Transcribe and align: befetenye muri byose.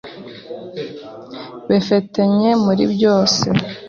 befetenye 1.67 2.49
muri 2.63 2.83
byose. 2.93 3.43